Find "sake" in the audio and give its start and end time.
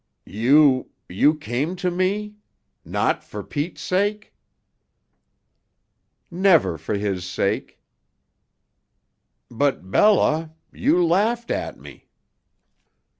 3.83-4.33, 7.23-7.79